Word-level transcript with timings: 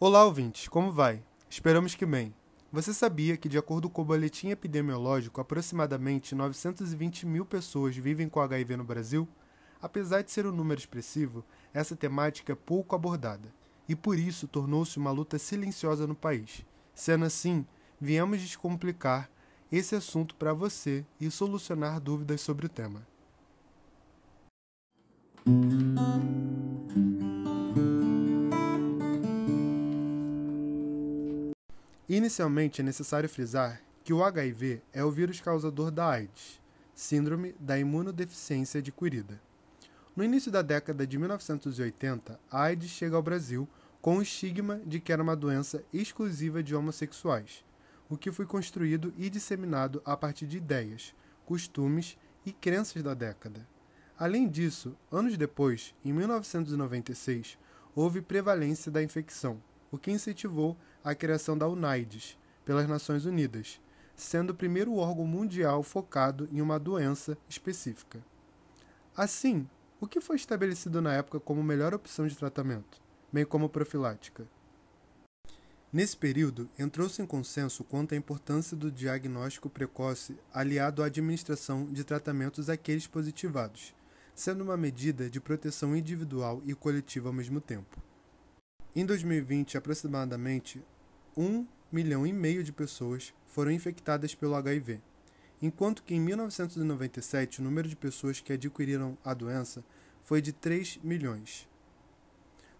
Olá, 0.00 0.24
ouvintes, 0.24 0.68
como 0.68 0.92
vai? 0.92 1.20
Esperamos 1.50 1.96
que 1.96 2.06
bem. 2.06 2.32
Você 2.70 2.94
sabia 2.94 3.36
que, 3.36 3.48
de 3.48 3.58
acordo 3.58 3.90
com 3.90 4.02
o 4.02 4.04
boletim 4.04 4.50
epidemiológico, 4.50 5.40
aproximadamente 5.40 6.36
920 6.36 7.26
mil 7.26 7.44
pessoas 7.44 7.96
vivem 7.96 8.28
com 8.28 8.38
HIV 8.38 8.76
no 8.76 8.84
Brasil? 8.84 9.26
Apesar 9.82 10.22
de 10.22 10.30
ser 10.30 10.46
um 10.46 10.52
número 10.52 10.78
expressivo, 10.78 11.44
essa 11.74 11.96
temática 11.96 12.52
é 12.52 12.54
pouco 12.54 12.94
abordada 12.94 13.52
e, 13.88 13.96
por 13.96 14.16
isso, 14.16 14.46
tornou-se 14.46 14.96
uma 14.98 15.10
luta 15.10 15.36
silenciosa 15.36 16.06
no 16.06 16.14
país. 16.14 16.64
Sendo 16.94 17.24
assim, 17.24 17.66
viemos 18.00 18.40
descomplicar 18.40 19.28
esse 19.72 19.96
assunto 19.96 20.36
para 20.36 20.52
você 20.52 21.04
e 21.20 21.28
solucionar 21.28 21.98
dúvidas 21.98 22.40
sobre 22.40 22.66
o 22.66 22.68
tema. 22.68 23.04
Inicialmente, 32.18 32.80
é 32.80 32.84
necessário 32.84 33.28
frisar 33.28 33.80
que 34.02 34.12
o 34.12 34.24
HIV 34.24 34.82
é 34.92 35.04
o 35.04 35.10
vírus 35.12 35.40
causador 35.40 35.88
da 35.92 36.08
AIDS, 36.08 36.60
síndrome 36.92 37.54
da 37.60 37.78
imunodeficiência 37.78 38.80
adquirida. 38.80 39.40
No 40.16 40.24
início 40.24 40.50
da 40.50 40.60
década 40.60 41.06
de 41.06 41.16
1980, 41.16 42.40
a 42.50 42.62
AIDS 42.62 42.90
chega 42.90 43.14
ao 43.14 43.22
Brasil 43.22 43.68
com 44.02 44.16
o 44.16 44.22
estigma 44.22 44.80
de 44.84 44.98
que 44.98 45.12
era 45.12 45.22
uma 45.22 45.36
doença 45.36 45.84
exclusiva 45.94 46.60
de 46.60 46.74
homossexuais, 46.74 47.64
o 48.08 48.16
que 48.16 48.32
foi 48.32 48.46
construído 48.46 49.14
e 49.16 49.30
disseminado 49.30 50.02
a 50.04 50.16
partir 50.16 50.48
de 50.48 50.56
ideias, 50.56 51.14
costumes 51.46 52.18
e 52.44 52.50
crenças 52.52 53.00
da 53.00 53.14
década. 53.14 53.64
Além 54.18 54.48
disso, 54.48 54.96
anos 55.08 55.36
depois, 55.36 55.94
em 56.04 56.12
1996, 56.12 57.56
houve 57.94 58.20
prevalência 58.20 58.90
da 58.90 59.04
infecção, 59.04 59.62
o 59.88 59.96
que 59.96 60.10
incentivou 60.10 60.76
a 61.04 61.14
criação 61.14 61.56
da 61.56 61.68
UNAIDS 61.68 62.36
pelas 62.64 62.88
Nações 62.88 63.24
Unidas, 63.24 63.80
sendo 64.14 64.50
o 64.50 64.54
primeiro 64.54 64.96
órgão 64.96 65.26
mundial 65.26 65.82
focado 65.82 66.48
em 66.52 66.60
uma 66.60 66.78
doença 66.78 67.38
específica. 67.48 68.22
Assim, 69.16 69.68
o 70.00 70.06
que 70.06 70.20
foi 70.20 70.36
estabelecido 70.36 71.00
na 71.00 71.14
época 71.14 71.40
como 71.40 71.62
melhor 71.62 71.94
opção 71.94 72.26
de 72.26 72.36
tratamento, 72.36 73.00
bem 73.32 73.44
como 73.44 73.68
profilática? 73.68 74.46
Nesse 75.90 76.16
período, 76.16 76.68
entrou-se 76.78 77.22
em 77.22 77.26
consenso 77.26 77.82
quanto 77.82 78.14
à 78.14 78.16
importância 78.16 78.76
do 78.76 78.92
diagnóstico 78.92 79.70
precoce 79.70 80.36
aliado 80.52 81.02
à 81.02 81.06
administração 81.06 81.86
de 81.86 82.04
tratamentos 82.04 82.68
àqueles 82.68 83.06
positivados, 83.06 83.94
sendo 84.34 84.62
uma 84.62 84.76
medida 84.76 85.30
de 85.30 85.40
proteção 85.40 85.96
individual 85.96 86.60
e 86.66 86.74
coletiva 86.74 87.30
ao 87.30 87.32
mesmo 87.32 87.60
tempo. 87.60 87.96
Em 88.94 89.06
2020, 89.06 89.78
aproximadamente 89.78 90.84
1 91.40 91.64
milhão 91.92 92.26
e 92.26 92.32
meio 92.32 92.64
de 92.64 92.72
pessoas 92.72 93.32
foram 93.46 93.70
infectadas 93.70 94.34
pelo 94.34 94.56
HIV, 94.56 95.00
enquanto 95.62 96.02
que 96.02 96.12
em 96.12 96.20
1997 96.20 97.60
o 97.60 97.62
número 97.62 97.88
de 97.88 97.94
pessoas 97.94 98.40
que 98.40 98.52
adquiriram 98.52 99.16
a 99.24 99.32
doença 99.32 99.84
foi 100.20 100.42
de 100.42 100.52
3 100.52 100.98
milhões. 101.00 101.68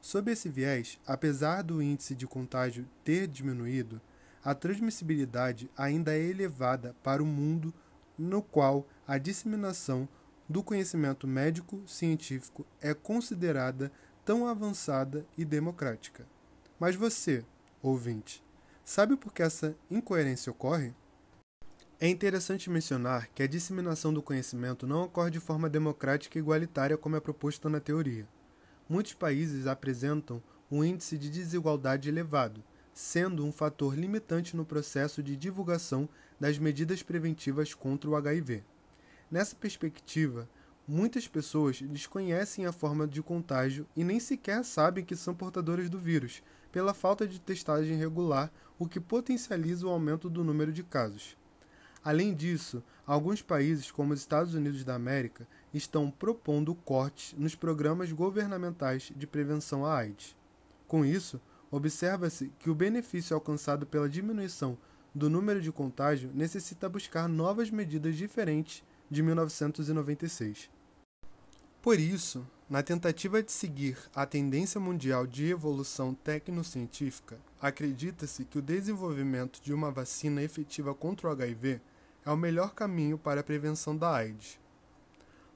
Sob 0.00 0.32
esse 0.32 0.48
viés, 0.48 0.98
apesar 1.06 1.62
do 1.62 1.80
índice 1.80 2.16
de 2.16 2.26
contágio 2.26 2.84
ter 3.04 3.28
diminuído, 3.28 4.00
a 4.44 4.56
transmissibilidade 4.56 5.70
ainda 5.76 6.12
é 6.12 6.20
elevada 6.20 6.96
para 7.00 7.22
o 7.22 7.26
mundo 7.26 7.72
no 8.18 8.42
qual 8.42 8.88
a 9.06 9.18
disseminação 9.18 10.08
do 10.48 10.64
conhecimento 10.64 11.28
médico-científico 11.28 12.66
é 12.80 12.92
considerada 12.92 13.92
tão 14.24 14.48
avançada 14.48 15.24
e 15.36 15.44
democrática. 15.44 16.26
Mas 16.80 16.96
você, 16.96 17.44
ouvinte, 17.80 18.42
sabe 18.88 19.18
por 19.18 19.34
que 19.34 19.42
essa 19.42 19.76
incoerência 19.90 20.50
ocorre? 20.50 20.94
É 22.00 22.08
interessante 22.08 22.70
mencionar 22.70 23.28
que 23.34 23.42
a 23.42 23.46
disseminação 23.46 24.14
do 24.14 24.22
conhecimento 24.22 24.86
não 24.86 25.02
ocorre 25.02 25.30
de 25.30 25.38
forma 25.38 25.68
democrática 25.68 26.38
e 26.38 26.40
igualitária 26.40 26.96
como 26.96 27.14
é 27.14 27.20
proposto 27.20 27.68
na 27.68 27.80
teoria. 27.80 28.26
Muitos 28.88 29.12
países 29.12 29.66
apresentam 29.66 30.42
um 30.70 30.82
índice 30.82 31.18
de 31.18 31.28
desigualdade 31.28 32.08
elevado, 32.08 32.64
sendo 32.94 33.44
um 33.44 33.52
fator 33.52 33.94
limitante 33.94 34.56
no 34.56 34.64
processo 34.64 35.22
de 35.22 35.36
divulgação 35.36 36.08
das 36.40 36.58
medidas 36.58 37.02
preventivas 37.02 37.74
contra 37.74 38.08
o 38.08 38.16
HIV. 38.16 38.64
Nessa 39.30 39.54
perspectiva, 39.54 40.48
Muitas 40.90 41.28
pessoas 41.28 41.82
desconhecem 41.82 42.64
a 42.64 42.72
forma 42.72 43.06
de 43.06 43.22
contágio 43.22 43.86
e 43.94 44.02
nem 44.02 44.18
sequer 44.18 44.64
sabem 44.64 45.04
que 45.04 45.14
são 45.14 45.34
portadoras 45.34 45.90
do 45.90 45.98
vírus, 45.98 46.42
pela 46.70 46.94
falta 46.94 47.26
de 47.26 47.40
testagem 47.40 47.96
regular, 47.96 48.52
o 48.78 48.86
que 48.86 49.00
potencializa 49.00 49.86
o 49.86 49.90
aumento 49.90 50.30
do 50.30 50.44
número 50.44 50.72
de 50.72 50.82
casos. 50.82 51.36
Além 52.04 52.34
disso, 52.34 52.82
alguns 53.06 53.42
países, 53.42 53.90
como 53.90 54.12
os 54.12 54.20
Estados 54.20 54.54
Unidos 54.54 54.84
da 54.84 54.94
América, 54.94 55.46
estão 55.74 56.10
propondo 56.10 56.74
cortes 56.74 57.34
nos 57.36 57.54
programas 57.54 58.12
governamentais 58.12 59.12
de 59.14 59.26
prevenção 59.26 59.84
à 59.84 59.96
AIDS. 59.98 60.36
Com 60.86 61.04
isso, 61.04 61.40
observa-se 61.70 62.52
que 62.58 62.70
o 62.70 62.74
benefício 62.74 63.34
alcançado 63.34 63.86
pela 63.86 64.08
diminuição 64.08 64.78
do 65.14 65.28
número 65.28 65.60
de 65.60 65.72
contágio 65.72 66.30
necessita 66.32 66.88
buscar 66.88 67.28
novas 67.28 67.70
medidas 67.70 68.16
diferentes 68.16 68.82
de 69.10 69.22
1996. 69.22 70.70
Por 71.82 71.98
isso, 71.98 72.46
na 72.68 72.82
tentativa 72.82 73.42
de 73.42 73.50
seguir 73.50 73.96
a 74.14 74.26
tendência 74.26 74.78
mundial 74.78 75.26
de 75.26 75.46
evolução 75.46 76.12
tecnocientífica, 76.12 77.38
acredita-se 77.58 78.44
que 78.44 78.58
o 78.58 78.62
desenvolvimento 78.62 79.62
de 79.62 79.72
uma 79.72 79.90
vacina 79.90 80.42
efetiva 80.42 80.94
contra 80.94 81.28
o 81.28 81.30
HIV 81.30 81.80
é 82.26 82.30
o 82.30 82.36
melhor 82.36 82.74
caminho 82.74 83.16
para 83.16 83.40
a 83.40 83.44
prevenção 83.44 83.96
da 83.96 84.14
AIDS. 84.14 84.60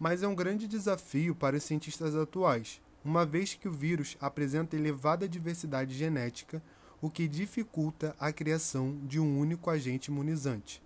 Mas 0.00 0.24
é 0.24 0.28
um 0.28 0.34
grande 0.34 0.66
desafio 0.66 1.32
para 1.32 1.56
os 1.56 1.62
cientistas 1.62 2.16
atuais, 2.16 2.80
uma 3.04 3.24
vez 3.24 3.54
que 3.54 3.68
o 3.68 3.72
vírus 3.72 4.16
apresenta 4.20 4.74
elevada 4.74 5.28
diversidade 5.28 5.94
genética, 5.94 6.60
o 7.00 7.08
que 7.08 7.28
dificulta 7.28 8.16
a 8.18 8.32
criação 8.32 8.98
de 9.04 9.20
um 9.20 9.38
único 9.38 9.70
agente 9.70 10.10
imunizante. 10.10 10.82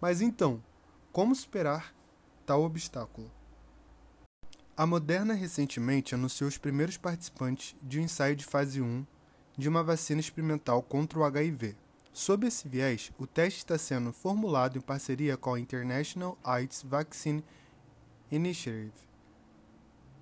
Mas 0.00 0.22
então, 0.22 0.62
como 1.12 1.34
superar 1.34 1.94
tal 2.46 2.62
obstáculo? 2.62 3.30
A 4.76 4.86
Moderna 4.86 5.34
recentemente 5.34 6.14
anunciou 6.14 6.48
os 6.48 6.56
primeiros 6.56 6.96
participantes 6.96 7.76
de 7.82 7.98
um 7.98 8.02
ensaio 8.02 8.34
de 8.34 8.44
fase 8.44 8.80
1 8.80 9.04
de 9.56 9.68
uma 9.68 9.82
vacina 9.82 10.20
experimental 10.20 10.82
contra 10.82 11.18
o 11.18 11.24
HIV. 11.24 11.76
Sob 12.12 12.46
esse 12.46 12.66
viés, 12.66 13.12
o 13.18 13.26
teste 13.26 13.58
está 13.58 13.76
sendo 13.76 14.12
formulado 14.12 14.78
em 14.78 14.80
parceria 14.80 15.36
com 15.36 15.54
a 15.54 15.60
International 15.60 16.38
AIDS 16.42 16.82
Vaccine 16.82 17.44
Initiative, 18.30 18.92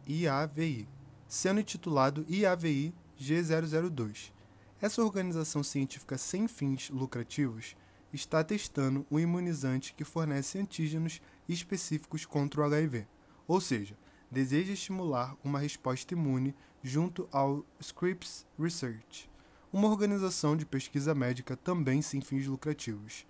IAVI, 0.06 0.88
sendo 1.28 1.60
intitulado 1.60 2.26
IAVI 2.28 2.92
G002. 3.20 4.32
Essa 4.80 5.02
organização 5.02 5.62
científica 5.62 6.18
sem 6.18 6.48
fins 6.48 6.90
lucrativos 6.90 7.76
está 8.12 8.42
testando 8.42 9.06
um 9.10 9.18
imunizante 9.18 9.94
que 9.94 10.04
fornece 10.04 10.58
antígenos 10.58 11.20
específicos 11.48 12.24
contra 12.24 12.60
o 12.60 12.64
HIV, 12.64 13.06
ou 13.46 13.60
seja, 13.60 13.96
deseja 14.30 14.72
estimular 14.72 15.36
uma 15.42 15.58
resposta 15.58 16.14
imune 16.14 16.54
junto 16.82 17.28
ao 17.32 17.64
Scripps 17.80 18.46
Research, 18.58 19.28
uma 19.72 19.88
organização 19.88 20.56
de 20.56 20.66
pesquisa 20.66 21.14
médica 21.14 21.56
também 21.56 22.02
sem 22.02 22.20
fins 22.20 22.46
lucrativos. 22.46 23.26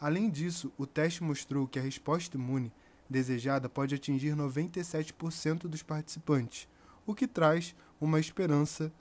Além 0.00 0.30
disso, 0.30 0.72
o 0.76 0.86
teste 0.86 1.22
mostrou 1.22 1.66
que 1.66 1.78
a 1.78 1.82
resposta 1.82 2.36
imune 2.36 2.72
desejada 3.08 3.68
pode 3.68 3.94
atingir 3.94 4.34
97% 4.34 5.68
dos 5.68 5.82
participantes, 5.82 6.68
o 7.06 7.14
que 7.14 7.26
traz 7.26 7.74
uma 8.00 8.20
esperança 8.20 8.92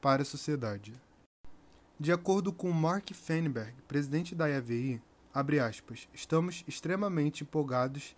para 0.00 0.22
a 0.22 0.26
sociedade. 0.26 0.92
De 1.98 2.12
acordo 2.12 2.52
com 2.52 2.70
Mark 2.70 3.10
Feinberg, 3.12 3.72
presidente 3.88 4.34
da 4.34 4.46
IAVI, 4.46 5.02
aspas, 5.66 6.08
estamos 6.12 6.64
extremamente 6.68 7.42
empolgados 7.42 8.14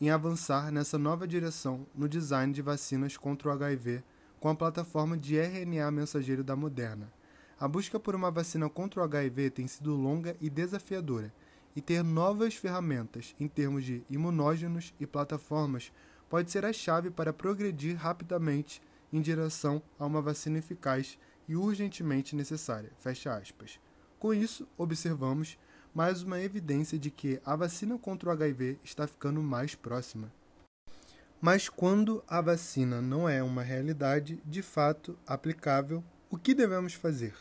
em 0.00 0.10
avançar 0.10 0.70
nessa 0.70 0.98
nova 0.98 1.26
direção 1.26 1.86
no 1.94 2.08
design 2.08 2.52
de 2.52 2.62
vacinas 2.62 3.16
contra 3.16 3.48
o 3.48 3.52
HIV 3.52 4.02
com 4.38 4.48
a 4.48 4.54
plataforma 4.54 5.16
de 5.16 5.36
RNA 5.36 5.90
mensageiro 5.90 6.44
da 6.44 6.54
Moderna. 6.54 7.12
A 7.58 7.66
busca 7.66 7.98
por 7.98 8.14
uma 8.14 8.30
vacina 8.30 8.68
contra 8.68 9.00
o 9.00 9.02
HIV 9.02 9.50
tem 9.50 9.66
sido 9.66 9.96
longa 9.96 10.36
e 10.40 10.48
desafiadora, 10.48 11.32
e 11.74 11.80
ter 11.80 12.02
novas 12.02 12.54
ferramentas 12.54 13.34
em 13.38 13.48
termos 13.48 13.84
de 13.84 14.02
imunógenos 14.08 14.94
e 14.98 15.06
plataformas 15.06 15.92
pode 16.28 16.50
ser 16.50 16.64
a 16.64 16.72
chave 16.72 17.10
para 17.10 17.32
progredir 17.32 17.96
rapidamente 17.96 18.82
em 19.12 19.20
direção 19.20 19.82
a 19.98 20.06
uma 20.06 20.20
vacina 20.20 20.58
eficaz 20.58 21.18
e 21.48 21.56
urgentemente 21.56 22.36
necessária. 22.36 22.92
Fecha 22.98 23.34
aspas. 23.34 23.80
Com 24.18 24.34
isso, 24.34 24.68
observamos 24.76 25.56
mais 25.94 26.22
uma 26.22 26.40
evidência 26.40 26.98
de 26.98 27.10
que 27.10 27.40
a 27.44 27.56
vacina 27.56 27.98
contra 27.98 28.28
o 28.28 28.32
HIV 28.32 28.78
está 28.84 29.06
ficando 29.06 29.42
mais 29.42 29.74
próxima. 29.74 30.32
Mas 31.40 31.68
quando 31.68 32.22
a 32.26 32.40
vacina 32.40 33.00
não 33.00 33.28
é 33.28 33.42
uma 33.42 33.62
realidade 33.62 34.40
de 34.44 34.60
fato 34.60 35.16
aplicável, 35.26 36.02
o 36.30 36.36
que 36.36 36.54
devemos 36.54 36.94
fazer? 36.94 37.34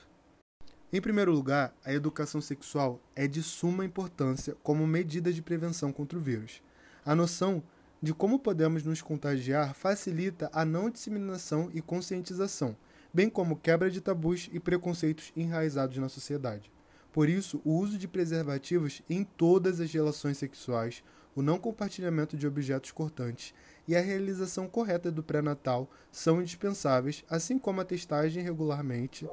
Em 0.94 1.02
primeiro 1.02 1.32
lugar, 1.32 1.74
a 1.84 1.94
educação 1.94 2.40
sexual 2.40 3.02
é 3.16 3.28
de 3.28 3.44
suma 3.44 3.84
importância 3.84 4.56
como 4.64 4.88
medida 4.88 5.34
de 5.34 5.42
prevenção 5.42 5.92
contra 5.92 6.18
o 6.18 6.22
vírus. 6.22 6.62
A 7.06 7.16
noção 7.16 7.62
de 8.02 8.14
como 8.14 8.40
podemos 8.40 8.84
nos 8.84 9.02
contagiar 9.02 9.74
facilita 9.74 10.50
a 10.54 10.64
não 10.64 10.90
disseminação 10.90 11.70
e 11.74 11.82
conscientização, 11.82 12.78
bem 13.14 13.30
como 13.30 13.58
quebra 13.58 13.90
de 13.90 14.00
tabus 14.00 14.50
e 14.54 14.60
preconceitos 14.60 15.34
enraizados 15.36 15.98
na 15.98 16.08
sociedade. 16.08 16.72
Por 17.12 17.30
isso, 17.30 17.62
o 17.64 17.74
uso 17.74 17.98
de 17.98 18.08
preservativos 18.08 19.02
em 19.10 19.24
todas 19.24 19.80
as 19.80 19.92
relações 19.92 20.38
sexuais, 20.38 21.04
o 21.36 21.42
não 21.42 21.58
compartilhamento 21.58 22.38
de 22.38 22.48
objetos 22.48 22.92
cortantes 22.92 23.54
e 23.88 23.96
a 23.96 24.02
realização 24.02 24.68
correta 24.68 25.12
do 25.12 25.24
pré-natal 25.24 25.90
são 26.12 26.42
indispensáveis, 26.42 27.24
assim 27.30 27.58
como 27.58 27.82
a 27.82 27.86
testagem 27.86 28.44
regularmente 28.44 29.28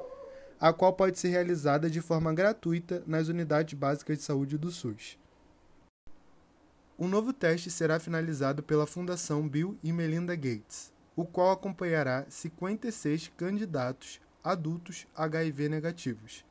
a 0.59 0.71
qual 0.71 0.93
pode 0.93 1.19
ser 1.19 1.29
realizada 1.29 1.89
de 1.89 2.01
forma 2.01 2.33
gratuita 2.33 3.03
nas 3.05 3.27
unidades 3.27 3.77
básicas 3.77 4.17
de 4.17 4.23
saúde 4.23 4.57
do 4.57 4.71
SUS. 4.71 5.17
O 6.97 7.07
novo 7.07 7.33
teste 7.33 7.69
será 7.69 7.99
finalizado 7.99 8.63
pela 8.63 8.87
Fundação 8.87 9.47
Bill 9.47 9.77
e 9.83 9.91
Melinda 9.91 10.33
Gates, 10.35 10.93
o 11.15 11.25
qual 11.25 11.51
acompanhará 11.51 12.25
56 12.29 13.31
candidatos 13.35 14.21
adultos 14.41 15.05
HIV 15.15 15.67
negativos. 15.67 16.44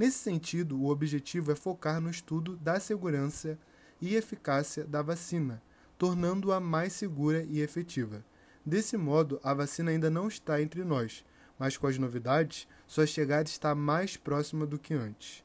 Nesse 0.00 0.16
sentido, 0.16 0.80
o 0.80 0.88
objetivo 0.88 1.52
é 1.52 1.54
focar 1.54 2.00
no 2.00 2.08
estudo 2.08 2.56
da 2.56 2.80
segurança 2.80 3.58
e 4.00 4.14
eficácia 4.14 4.82
da 4.82 5.02
vacina, 5.02 5.62
tornando-a 5.98 6.58
mais 6.58 6.94
segura 6.94 7.44
e 7.46 7.60
efetiva. 7.60 8.24
Desse 8.64 8.96
modo, 8.96 9.38
a 9.44 9.52
vacina 9.52 9.90
ainda 9.90 10.08
não 10.08 10.26
está 10.26 10.62
entre 10.62 10.84
nós, 10.84 11.22
mas 11.58 11.76
com 11.76 11.86
as 11.86 11.98
novidades, 11.98 12.66
sua 12.86 13.06
chegada 13.06 13.46
está 13.46 13.74
mais 13.74 14.16
próxima 14.16 14.64
do 14.64 14.78
que 14.78 14.94
antes. 14.94 15.44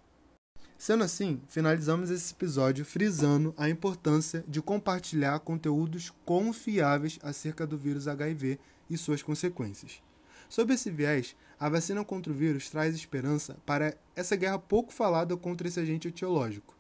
Sendo 0.78 1.04
assim, 1.04 1.42
finalizamos 1.50 2.10
esse 2.10 2.34
episódio 2.34 2.86
frisando 2.86 3.54
a 3.58 3.70
importância 3.70 4.42
de 4.48 4.62
compartilhar 4.62 5.38
conteúdos 5.42 6.14
confiáveis 6.24 7.20
acerca 7.22 7.68
do 7.68 7.78
vírus 7.78 8.08
HIV 8.08 8.58
e 8.90 8.98
suas 8.98 9.22
consequências. 9.22 10.02
Sob 10.48 10.74
esse 10.74 10.90
viés, 10.90 11.36
a 11.60 11.70
vacina 11.70 12.04
contra 12.04 12.32
o 12.32 12.36
vírus 12.36 12.70
traz 12.70 12.96
esperança 12.96 13.58
para 13.66 13.96
essa 14.16 14.36
guerra 14.36 14.60
pouco 14.60 14.94
falada 14.94 15.36
contra 15.38 15.68
esse 15.68 15.80
agente 15.80 16.08
etiológico. 16.08 16.76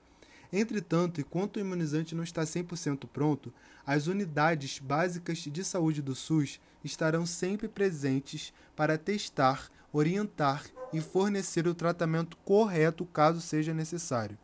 Entretanto, 0.51 1.19
enquanto 1.19 1.57
o 1.57 1.59
imunizante 1.59 2.15
não 2.15 2.23
está 2.23 2.43
100% 2.43 3.07
pronto, 3.11 3.53
as 3.85 4.07
unidades 4.07 4.79
básicas 4.79 5.39
de 5.39 5.63
saúde 5.63 6.01
do 6.01 6.15
SUS 6.15 6.59
estarão 6.83 7.25
sempre 7.25 7.67
presentes 7.67 8.53
para 8.75 8.97
testar, 8.97 9.69
orientar 9.91 10.63
e 10.93 11.01
fornecer 11.01 11.67
o 11.67 11.75
tratamento 11.75 12.37
correto 12.37 13.05
caso 13.05 13.41
seja 13.41 13.73
necessário. 13.73 14.37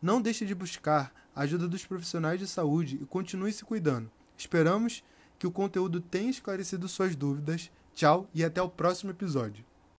Não 0.00 0.20
deixe 0.20 0.46
de 0.46 0.54
buscar 0.54 1.12
a 1.34 1.42
ajuda 1.42 1.68
dos 1.68 1.84
profissionais 1.84 2.38
de 2.38 2.46
saúde 2.46 2.98
e 3.02 3.06
continue 3.06 3.52
se 3.52 3.64
cuidando. 3.64 4.10
Esperamos 4.36 5.02
que 5.38 5.46
o 5.46 5.50
conteúdo 5.50 6.00
tenha 6.00 6.30
esclarecido 6.30 6.88
suas 6.88 7.16
dúvidas. 7.16 7.70
Tchau 7.94 8.26
e 8.34 8.44
até 8.44 8.60
o 8.62 8.68
próximo 8.68 9.10
episódio. 9.10 9.69